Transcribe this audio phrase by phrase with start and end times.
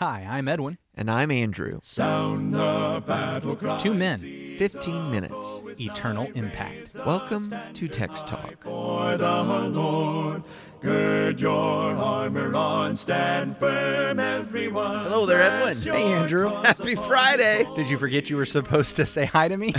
[0.00, 0.78] Hi, I'm Edwin.
[0.94, 1.80] And I'm Andrew.
[1.82, 3.78] Sound the battle cry.
[3.78, 4.20] Two men,
[4.56, 5.60] 15 minutes.
[5.80, 6.94] eternal impact.
[7.04, 8.62] Welcome to Text Talk.
[8.62, 10.44] For the Lord,
[10.80, 15.00] gird your armor on, stand firm, everyone.
[15.00, 15.76] Hello there, Edwin.
[15.76, 16.48] Hey, Andrew.
[16.62, 17.66] Happy Friday.
[17.74, 19.74] Did you forget you were supposed to say hi to me?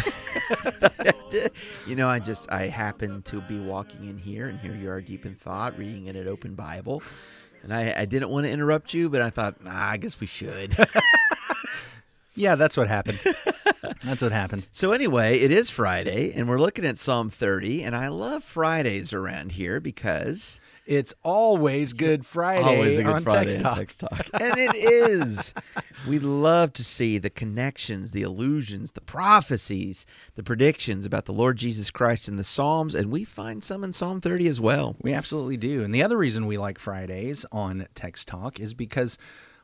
[1.88, 5.00] you know, I just, I happened to be walking in here, and here you are
[5.00, 7.04] deep in thought, reading in an open Bible.
[7.64, 10.28] And I, I didn't want to interrupt you, but I thought, nah, I guess we
[10.28, 10.76] should.
[12.36, 13.20] yeah, that's what happened.
[14.04, 14.68] That's what happened.
[14.72, 17.84] so, anyway, it is Friday, and we're looking at Psalm 30.
[17.84, 23.24] And I love Fridays around here because It's always Good Friday always a good on
[23.24, 23.76] Friday Text Talk.
[23.78, 24.28] Text Talk.
[24.42, 25.54] and it is.
[26.08, 31.58] We love to see the connections, the illusions, the prophecies, the predictions about the Lord
[31.58, 34.96] Jesus Christ in the Psalms, and we find some in Psalm 30 as well.
[35.00, 35.84] We absolutely do.
[35.84, 39.20] And the other reason we like Fridays on Text Talk is because,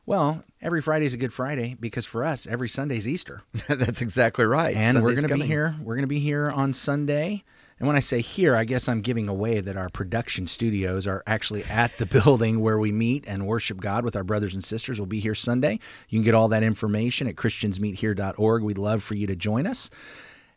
[0.06, 3.42] well, every Friday's a Good Friday because for us, every Sunday's Easter.
[3.68, 4.76] That's exactly right.
[4.76, 5.74] and we're going to be here.
[5.82, 7.44] We're going to be here on Sunday.
[7.78, 11.22] And when I say here, I guess I'm giving away that our production studios are
[11.28, 15.00] actually at the building where we meet and worship God with our brothers and sisters.
[15.00, 15.80] We'll be here Sunday.
[16.08, 18.64] You can get all that information at christiansmeethere.org.
[18.64, 19.90] We'd love for you to join us.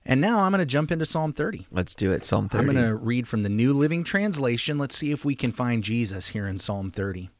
[0.05, 1.66] And now I'm going to jump into Psalm 30.
[1.70, 2.25] Let's do it.
[2.25, 2.58] Psalm 30.
[2.60, 4.78] I'm going to read from the New Living Translation.
[4.78, 7.30] Let's see if we can find Jesus here in Psalm 30.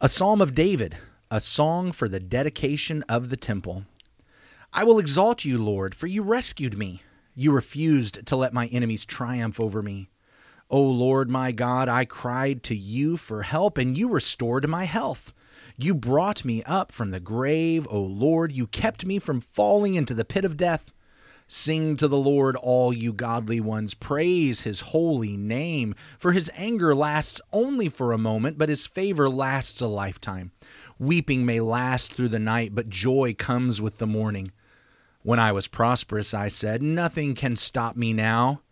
[0.00, 0.96] A psalm of David,
[1.30, 3.84] a song for the dedication of the temple.
[4.72, 7.02] I will exalt you, Lord, for you rescued me.
[7.40, 10.10] You refused to let my enemies triumph over me.
[10.68, 15.32] O Lord my God, I cried to you for help, and you restored my health.
[15.76, 18.50] You brought me up from the grave, O Lord.
[18.50, 20.92] You kept me from falling into the pit of death.
[21.46, 23.94] Sing to the Lord, all you godly ones.
[23.94, 25.94] Praise his holy name.
[26.18, 30.50] For his anger lasts only for a moment, but his favor lasts a lifetime.
[30.98, 34.50] Weeping may last through the night, but joy comes with the morning.
[35.22, 38.62] When I was prosperous, I said, Nothing can stop me now.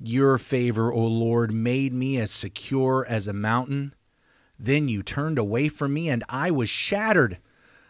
[0.00, 3.94] Your favor, O Lord, made me as secure as a mountain.
[4.58, 7.38] Then you turned away from me, and I was shattered.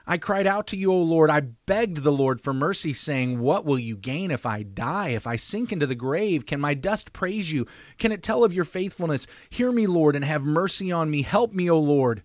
[0.06, 1.30] I cried out to you, O Lord.
[1.30, 5.10] I begged the Lord for mercy, saying, What will you gain if I die?
[5.10, 7.66] If I sink into the grave, can my dust praise you?
[7.96, 9.26] Can it tell of your faithfulness?
[9.48, 11.22] Hear me, Lord, and have mercy on me.
[11.22, 12.22] Help me, O Lord.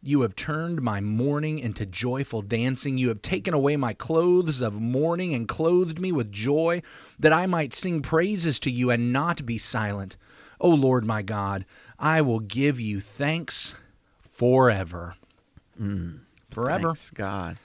[0.00, 2.98] You have turned my mourning into joyful dancing.
[2.98, 6.82] You have taken away my clothes of mourning and clothed me with joy,
[7.18, 10.16] that I might sing praises to you and not be silent.
[10.60, 11.64] O Lord my God,
[11.98, 13.74] I will give you thanks
[14.20, 15.16] forever.
[15.80, 16.20] Mm.
[16.50, 16.88] Forever.
[16.88, 17.58] Thanks, God.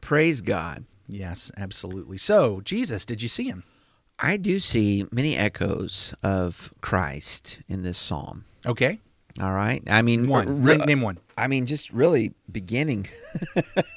[0.00, 0.84] Praise God.
[1.08, 2.18] Yes, absolutely.
[2.18, 3.64] So, Jesus, did you see him?
[4.18, 8.44] I do see many echoes of Christ in this psalm.
[8.66, 9.00] Okay.
[9.40, 9.82] All right.
[9.88, 10.62] I mean, One.
[10.62, 11.18] Name- name one.
[11.40, 13.08] I mean, just really beginning,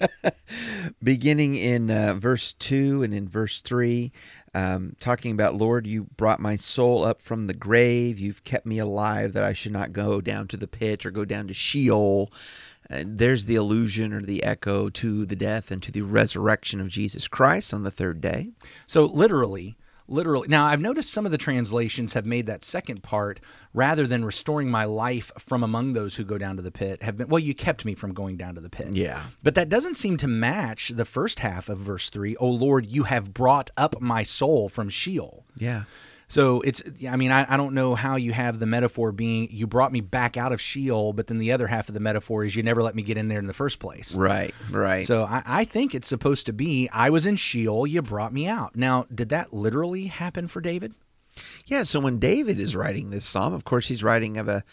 [1.04, 4.14] beginning in uh, verse two and in verse three,
[4.54, 8.18] um, talking about Lord, you brought my soul up from the grave.
[8.18, 11.26] You've kept me alive that I should not go down to the pit or go
[11.26, 12.32] down to Sheol.
[12.90, 16.88] Uh, there's the allusion or the echo to the death and to the resurrection of
[16.88, 18.52] Jesus Christ on the third day.
[18.88, 19.76] So literally,
[20.08, 20.48] literally.
[20.48, 23.40] Now I've noticed some of the translations have made that second part
[23.74, 27.18] rather than restoring my life from among those who go down to the pit have
[27.18, 28.94] been well you kept me from going down to the pit.
[28.94, 29.24] Yeah.
[29.42, 32.36] But that doesn't seem to match the first half of verse 3.
[32.38, 35.46] Oh Lord, you have brought up my soul from Sheol.
[35.58, 35.84] Yeah.
[36.34, 39.68] So it's, I mean, I, I don't know how you have the metaphor being you
[39.68, 42.56] brought me back out of Sheol, but then the other half of the metaphor is
[42.56, 44.16] you never let me get in there in the first place.
[44.16, 44.52] Right.
[44.72, 45.06] Right.
[45.06, 48.48] So I, I think it's supposed to be I was in Sheol, you brought me
[48.48, 48.76] out.
[48.76, 50.96] Now, did that literally happen for David?
[51.68, 54.64] Yeah, so when David is writing this psalm, of course he's writing of a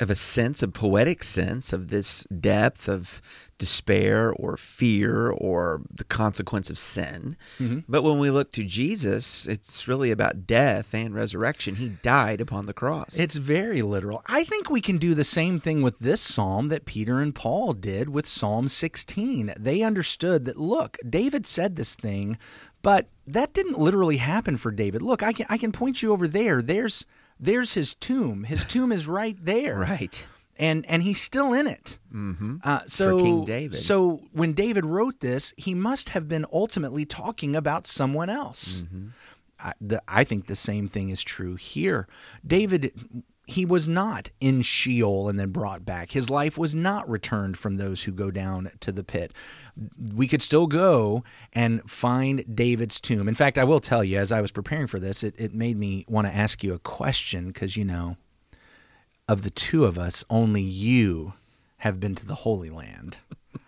[0.00, 3.22] of a sense, a poetic sense of this depth of
[3.58, 7.36] despair or fear or the consequence of sin.
[7.58, 7.80] Mm-hmm.
[7.88, 11.76] But when we look to Jesus, it's really about death and resurrection.
[11.76, 13.16] He died upon the cross.
[13.16, 14.22] It's very literal.
[14.26, 17.72] I think we can do the same thing with this psalm that Peter and Paul
[17.72, 19.54] did with Psalm 16.
[19.58, 22.36] They understood that, look, David said this thing,
[22.82, 25.02] but that didn't literally happen for David.
[25.02, 26.60] Look, I can, I can point you over there.
[26.60, 27.06] There's,
[27.44, 28.44] there's his tomb.
[28.44, 29.78] His tomb is right there.
[29.78, 30.26] right.
[30.56, 31.98] and and he's still in it.
[32.12, 32.56] Mm-hmm.
[32.62, 33.78] Uh, so King David.
[33.78, 38.82] So when David wrote this, he must have been ultimately talking about someone else.
[38.82, 39.08] Mm-hmm.
[39.60, 42.06] I, the, I think the same thing is true here.
[42.46, 42.92] David.
[43.46, 46.12] He was not in Sheol and then brought back.
[46.12, 49.32] His life was not returned from those who go down to the pit.
[50.14, 53.28] We could still go and find David's tomb.
[53.28, 55.76] In fact, I will tell you, as I was preparing for this, it, it made
[55.76, 58.16] me want to ask you a question because, you know,
[59.28, 61.34] of the two of us, only you
[61.78, 63.18] have been to the Holy Land.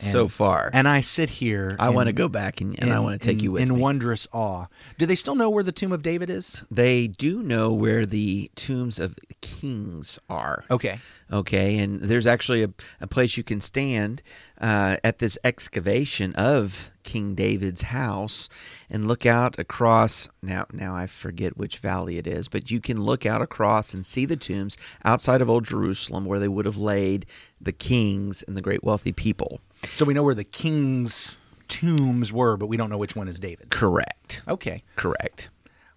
[0.00, 0.70] so far.
[0.72, 1.76] And I sit here.
[1.78, 3.80] I want to go back and, and I want to take you with in me.
[3.80, 4.66] wondrous awe.
[4.98, 6.62] Do they still know where the tomb of David is?
[6.70, 10.64] they do know where the tombs of kings are.
[10.70, 10.98] Okay.
[11.32, 12.70] Okay, and there's actually a,
[13.00, 14.20] a place you can stand
[14.60, 18.48] uh, at this excavation of King David's house
[18.88, 20.28] and look out across.
[20.42, 24.04] Now, now I forget which valley it is, but you can look out across and
[24.04, 27.26] see the tombs outside of Old Jerusalem where they would have laid
[27.60, 29.60] the kings and the great wealthy people.
[29.94, 31.38] So we know where the king's
[31.68, 33.68] tombs were, but we don't know which one is David's.
[33.70, 34.42] Correct.
[34.48, 34.82] Okay.
[34.96, 35.50] Correct.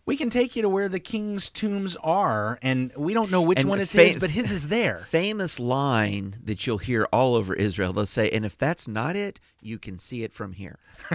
[0.05, 3.59] We can take you to where the king's tombs are, and we don't know which
[3.59, 4.99] And one is fa- his, but his is there.
[5.09, 7.93] Famous line that you'll hear all over Israel.
[7.93, 10.77] They'll say, "And if that's not it, you can see it from here."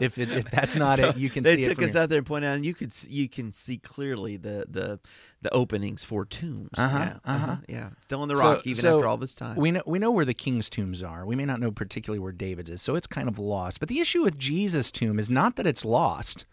[0.00, 1.92] if, it, if that's not So it, you can they see it took from us
[1.92, 2.02] here.
[2.02, 5.00] out there and pointed out, and you could you can see clearly the the
[5.42, 6.70] the openings for tombs.
[6.76, 7.56] Uh-huh, yeah, uh-huh.
[7.68, 9.56] yeah, still in the So- rock even so after all this time.
[9.56, 11.24] We know we know where the king's tombs are.
[11.26, 13.80] We may not know particularly where David's is, so it's kind of lost.
[13.80, 16.46] But the issue with Jesus' tomb is not that it's lost;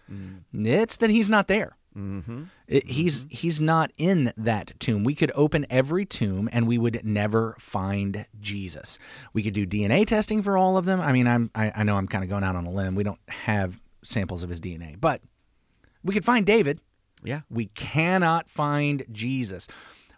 [0.53, 1.77] it's that he's not there.
[1.97, 2.43] Mm-hmm.
[2.67, 3.35] It- he's mm-hmm.
[3.35, 5.03] he's not in that tomb.
[5.03, 8.99] We could open every tomb and we would never find Jesus.
[9.33, 11.01] We could do DNA testing for all of them.
[11.01, 12.95] I mean, I'm I, I know I'm kind of going out on a limb.
[12.95, 15.21] We don't have samples of his DNA, but
[16.03, 16.79] we could find David.
[17.23, 19.67] Yeah, We cannot find Jesus.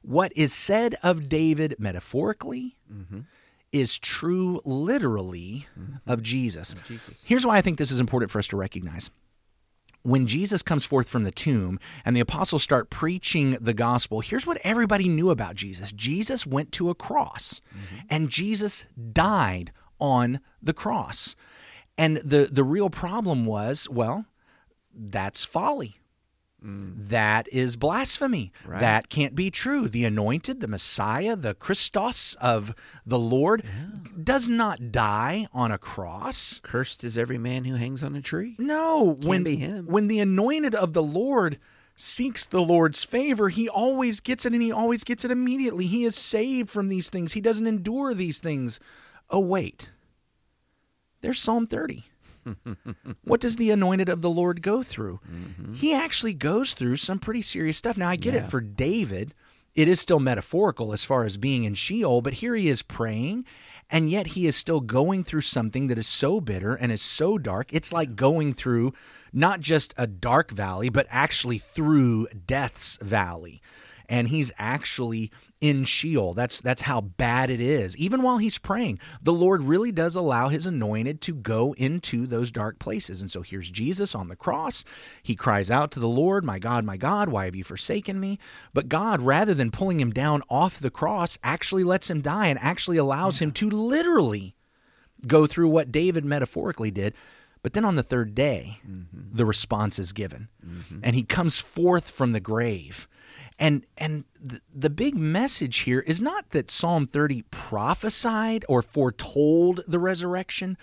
[0.02, 3.22] What is said of David metaphorically mm-hmm.
[3.72, 5.96] is true literally mm-hmm.
[6.06, 6.76] of Jesus.
[6.86, 7.24] Jesus.
[7.26, 9.10] Here's why I think this is important for us to recognize.
[10.02, 14.48] When Jesus comes forth from the tomb and the apostles start preaching the gospel, here's
[14.48, 18.06] what everybody knew about Jesus Jesus went to a cross mm-hmm.
[18.10, 21.36] and Jesus died on the cross.
[21.98, 24.26] And the, the real problem was well,
[24.94, 25.98] that's folly.
[26.66, 27.10] Mm.
[27.10, 28.52] That is blasphemy.
[28.68, 29.88] That can't be true.
[29.88, 32.74] The anointed, the Messiah, the Christos of
[33.06, 33.64] the Lord
[34.22, 36.60] does not die on a cross.
[36.62, 38.56] cursed is every man who hangs on a tree.
[38.60, 39.86] No, when be him.
[39.86, 41.60] when the anointed of the Lord
[41.96, 45.86] seeks the Lord's favor, he always gets it and he always gets it immediately.
[45.86, 47.34] He is saved from these things.
[47.34, 48.80] He doesn't endure these things.
[49.30, 49.92] Oh wait.
[51.22, 52.06] There's Psalm 30.
[53.24, 55.20] What does the anointed of the Lord go through?
[55.30, 55.74] Mm-hmm.
[55.74, 57.98] He actually goes through some pretty serious stuff.
[57.98, 59.34] Now I get it for David,
[59.76, 63.46] it is still metaphorical as far as being in Sheol, but here he is praying,
[63.90, 67.38] and yet he is still going through something that is so bitter and is so
[67.38, 67.74] dark.
[67.74, 68.94] It's like going through
[69.32, 73.62] not just a dark valley, but actually through death's valley.
[74.12, 76.34] And he's actually in Sheol.
[76.34, 77.96] That's that's how bad it is.
[77.96, 82.52] Even while he's praying, the Lord really does allow his anointed to go into those
[82.52, 83.22] dark places.
[83.22, 84.84] And so here's Jesus on the cross.
[85.22, 88.40] He cries out to the Lord, "My God, my God, why have you forsaken me?"
[88.74, 92.58] But God, rather than pulling him down off the cross, actually lets him die and
[92.60, 94.56] actually allows him to literally
[95.28, 97.14] go through what David metaphorically did.
[97.62, 99.36] But then on the third day, mm-hmm.
[99.36, 101.00] the response is given, mm-hmm.
[101.04, 103.08] and he comes forth from the grave.
[103.60, 109.82] And and the, the big message here is not that Psalm 30 prophesied or foretold
[109.86, 110.78] the resurrection.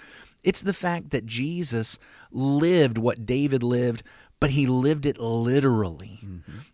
[0.44, 1.98] It's the fact that Jesus
[2.30, 4.02] lived what David lived,
[4.38, 6.20] but he lived it literally.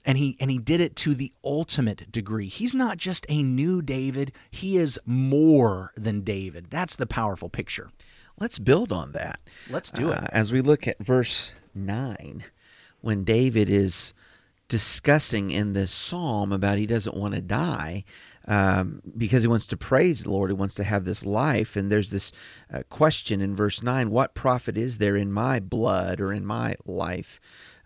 [0.05, 2.49] And he and he did it to the ultimate degree.
[2.49, 6.67] He's not just a new David, he is more than David.
[6.69, 7.91] That's the powerful picture.
[8.39, 9.39] Let's build on that.
[9.71, 10.19] Let's do it.
[10.19, 12.45] Uh, as we look at verse 9,
[13.01, 14.15] when David is
[14.73, 18.05] discussing in this psalm about he doesn't want to die
[18.49, 21.77] um, because he wants to praise the Lord, he wants to have this life.
[21.77, 22.33] And there's this
[22.73, 26.75] uh, question in verse 9 What profit is there in my blood or in my
[26.87, 27.39] life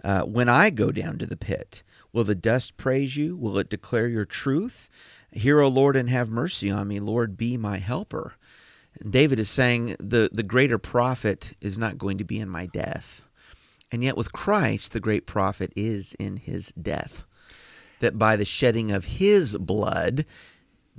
[0.05, 1.83] uh, when I go down to the pit?
[2.13, 3.37] Will the dust praise you?
[3.37, 4.89] Will it declare your truth?
[5.33, 7.01] Hear, O Lord, and have mercy on me.
[7.01, 8.35] Lord, be my helper.
[9.11, 13.26] David is saying the, the greater profit is not going to be in my death.
[13.93, 17.25] And yet, with Christ, the great profit is in his death.
[18.01, 20.27] That by the shedding of his blood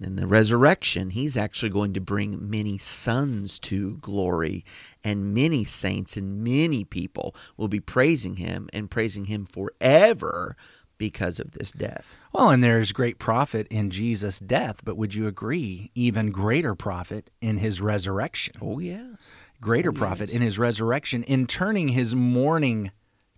[0.01, 4.63] and the resurrection, he's actually going to bring many sons to glory,
[5.03, 10.55] and many saints and many people will be praising him and praising him forever
[10.97, 12.15] because of this death.
[12.33, 17.29] Well, and there's great profit in Jesus' death, but would you agree, even greater profit
[17.41, 18.55] in his resurrection?
[18.61, 19.27] Oh, yes.
[19.59, 22.91] Greater profit in his resurrection, in turning his mourning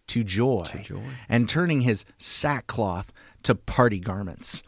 [0.07, 1.01] to joy, joy.
[1.29, 4.63] and turning his sackcloth to party garments.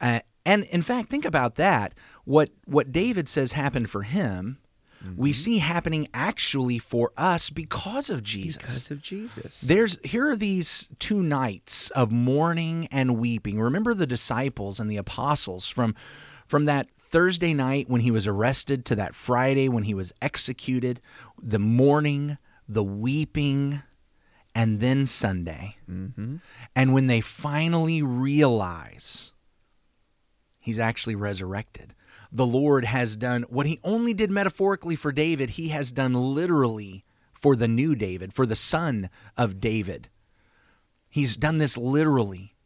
[0.00, 1.94] Uh, and in fact, think about that.
[2.24, 4.58] What what David says happened for him,
[5.16, 8.56] we see happening actually for us because of Jesus.
[8.62, 9.60] Because of Jesus.
[9.60, 13.60] There's here are these two nights of mourning and weeping.
[13.60, 15.94] Remember the disciples and the apostles from
[16.52, 21.00] From that Thursday night when he was arrested to that Friday when he was executed,
[21.42, 22.36] the mourning,
[22.68, 23.82] the weeping,
[24.54, 25.78] and then Sunday.
[25.90, 26.36] Mm-hmm.
[26.76, 29.32] And when they finally realize
[30.60, 31.94] he's actually resurrected,
[32.30, 37.02] the Lord has done what he only did metaphorically for David, he has done literally
[37.32, 40.10] for the new David, for the son of David.
[41.08, 42.56] He's done this literally,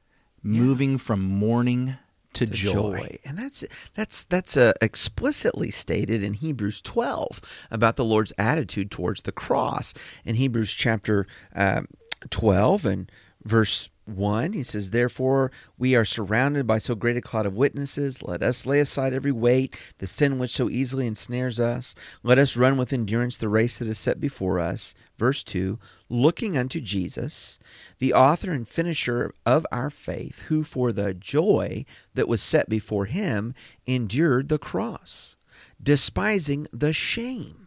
[0.42, 1.98] moving from mourning
[2.36, 2.72] to, joy.
[2.72, 3.18] joy.
[3.24, 3.64] And that's
[3.94, 7.40] that's that's uh, explicitly stated in Hebrews 12
[7.70, 9.94] about the Lord's attitude towards the cross.
[10.24, 11.88] In Hebrews chapter um,
[12.30, 13.12] 12 and
[13.46, 18.22] verse 1, he says, Therefore, we are surrounded by so great a cloud of witnesses.
[18.22, 21.94] Let us lay aside every weight, the sin which so easily ensnares us.
[22.22, 24.94] Let us run with endurance the race that is set before us.
[25.18, 27.58] Verse 2 Looking unto Jesus,
[27.98, 31.84] the author and finisher of our faith, who for the joy
[32.14, 33.54] that was set before him
[33.86, 35.36] endured the cross,
[35.82, 37.66] despising the shame,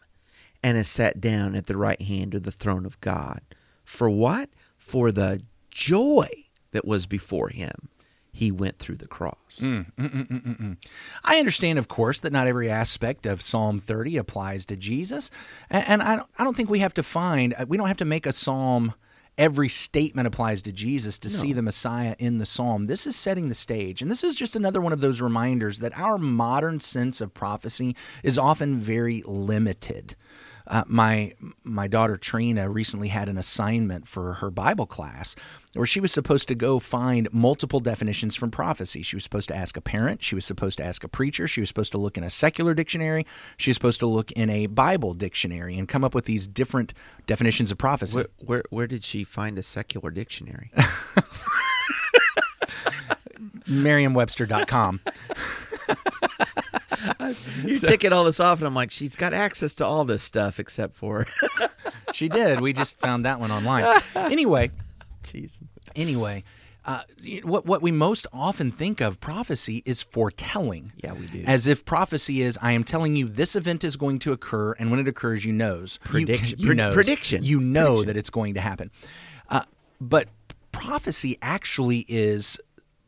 [0.64, 3.42] and is sat down at the right hand of the throne of God.
[3.84, 4.50] For what?
[4.78, 5.42] For the
[5.80, 6.28] joy
[6.72, 7.88] that was before him,
[8.32, 9.60] he went through the cross.
[9.62, 10.78] Mm, mm, mm, mm,
[11.24, 15.32] I understand, of course, that not every aspect of Psalm 30 applies to Jesus.
[15.70, 17.98] And, and I, don't, I don't think we have to find, uh, we don't have
[17.98, 18.94] to make a psalm
[19.38, 22.84] every statement applies to Jesus to see the Messiah in the psalm.
[22.84, 24.02] This is setting the stage.
[24.02, 27.96] And this is just another one of those reminders that our modern sense of prophecy
[28.22, 30.18] is often very limited.
[30.70, 31.34] Uh, my
[31.64, 35.36] my daughter Trina recently had an assignment for her Bible class
[35.74, 39.02] where she was supposed to go find multiple definitions from prophecy.
[39.02, 41.60] She was supposed to ask a parent, she was supposed to ask a preacher, she
[41.60, 43.26] was supposed to look in a secular dictionary,
[43.58, 46.94] she was supposed to look in a Bible dictionary and come up with these different
[47.26, 48.16] definitions of prophecy.
[48.16, 50.72] Where, where, where did she find a secular dictionary?
[53.68, 55.02] Merriam-Webster.com.
[57.64, 60.60] You're ticking all this off, and I'm like, she's got access to all this stuff
[60.60, 61.26] except for.
[62.14, 62.62] she did.
[62.62, 63.86] We just found that one online.
[64.16, 64.72] Anyway,
[65.24, 65.68] Teasing.
[65.96, 66.44] anyway,
[66.86, 67.02] uh,
[67.44, 70.92] what what we most often think of prophecy is foretelling.
[71.04, 71.44] Yeah, we do.
[71.46, 74.92] As if prophecy is, I am telling you this event is going to occur, and
[74.92, 76.60] when it occurs, you knows Prediction.
[76.60, 76.94] You, you knows.
[76.94, 77.44] prediction.
[77.44, 78.08] You know Prediction.
[78.08, 78.92] that it's going to happen.
[79.50, 79.62] Uh,
[80.00, 80.28] but
[80.72, 82.58] prophecy actually is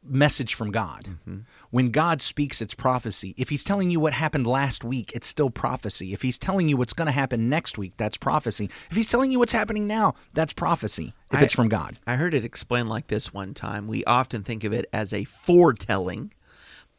[0.03, 1.05] message from God.
[1.09, 1.37] Mm-hmm.
[1.69, 3.35] When God speaks, it's prophecy.
[3.37, 6.13] If He's telling you what happened last week, it's still prophecy.
[6.13, 8.69] If He's telling you what's going to happen next week, that's prophecy.
[8.89, 11.13] If He's telling you what's happening now, that's prophecy.
[11.31, 11.97] If I- it's from God.
[12.07, 13.87] I heard it explained like this one time.
[13.87, 16.33] We often think of it as a foretelling,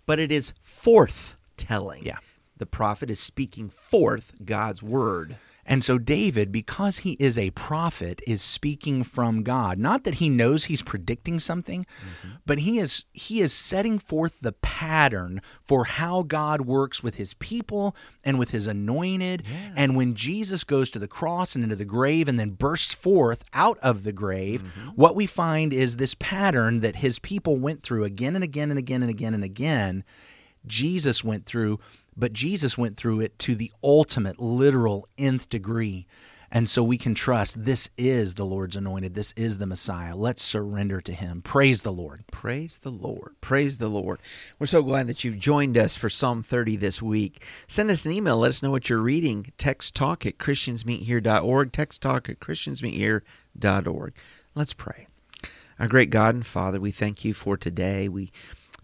[0.06, 2.04] but it is forthtelling.
[2.04, 2.18] Yeah.
[2.56, 5.36] The prophet is speaking forth God's word.
[5.64, 9.78] And so David, because he is a prophet, is speaking from God.
[9.78, 12.34] Not that he knows he's predicting something, mm-hmm.
[12.44, 17.34] but he is he is setting forth the pattern for how God works with his
[17.34, 19.44] people and with his anointed.
[19.76, 23.44] And when Jesus goes to the cross and into the grave and then bursts forth
[23.52, 24.88] out of the grave, mm-hmm.
[24.90, 28.78] what we find is this pattern that his people went through again and again and
[28.78, 30.04] again and again and again.
[30.66, 31.80] Jesus went through,
[32.16, 36.06] but Jesus went through it to the ultimate, literal, nth degree.
[36.54, 39.14] And so we can trust this is the Lord's anointed.
[39.14, 40.14] This is the Messiah.
[40.14, 41.40] Let's surrender to him.
[41.40, 42.24] Praise the Lord.
[42.30, 43.36] Praise the Lord.
[43.40, 44.20] Praise the Lord.
[44.58, 47.42] We're so glad that you've joined us for Psalm 30 this week.
[47.66, 48.36] Send us an email.
[48.36, 49.50] Let us know what you're reading.
[49.56, 51.72] Text talk at christiansmeethere.org.
[51.72, 54.14] Text talk at christiansmeethere.org.
[54.54, 55.06] Let's pray.
[55.78, 58.10] Our great God and Father, we thank you for today.
[58.10, 58.30] We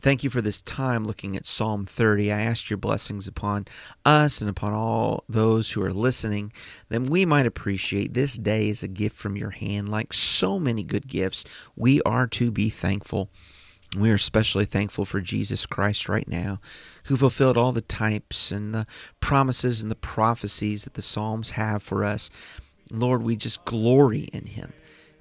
[0.00, 2.30] Thank you for this time looking at Psalm 30.
[2.30, 3.66] I ask your blessings upon
[4.04, 6.52] us and upon all those who are listening,
[6.88, 9.88] that we might appreciate this day as a gift from your hand.
[9.88, 13.28] Like so many good gifts, we are to be thankful.
[13.96, 16.60] We are especially thankful for Jesus Christ right now,
[17.04, 18.86] who fulfilled all the types and the
[19.18, 22.30] promises and the prophecies that the Psalms have for us.
[22.92, 24.72] Lord, we just glory in him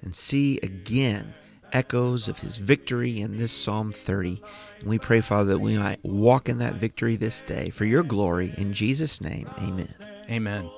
[0.02, 1.34] and see again
[1.72, 4.42] echoes of his victory in this Psalm 30.
[4.80, 8.02] And we pray, Father, that we might walk in that victory this day for your
[8.02, 8.54] glory.
[8.56, 9.94] In Jesus' name, amen.
[10.30, 10.70] Amen.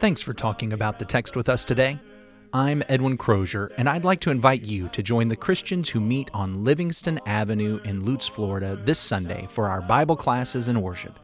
[0.00, 1.98] Thanks for talking about the text with us today.
[2.52, 6.30] I'm Edwin Crozier, and I'd like to invite you to join the Christians who meet
[6.32, 11.18] on Livingston Avenue in Lutz, Florida this Sunday for our Bible classes and worship.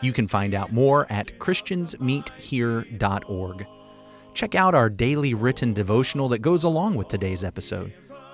[0.00, 3.66] You can find out more at christiansmeethere.org.
[4.32, 7.92] Check out our daily written devotional that goes along with today's episode.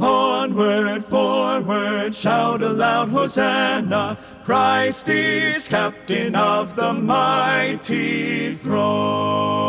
[0.00, 4.16] Onward, forward, shout aloud, Hosanna!
[4.44, 9.60] Christ is captain of the mighty throne.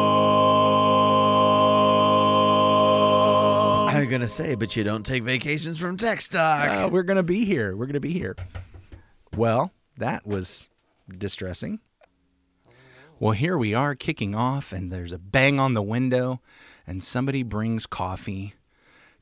[3.90, 6.70] I'm gonna say, but you don't take vacations from Text Talk.
[6.70, 7.76] Uh, we're going to be here.
[7.76, 8.36] We're going to be here.
[9.36, 10.70] Well, that was
[11.18, 11.80] distressing.
[13.20, 16.42] Well, here we are kicking off, and there's a bang on the window,
[16.88, 18.56] and somebody brings coffee.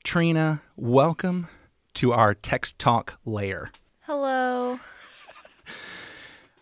[0.04, 1.48] Trina, welcome
[1.96, 3.72] to our text talk layer.
[4.02, 4.80] Hello.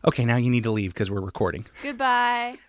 [0.06, 1.66] Okay, now you need to leave because we're recording.
[1.84, 2.60] Goodbye.